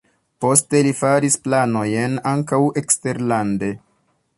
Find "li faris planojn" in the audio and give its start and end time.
0.87-2.19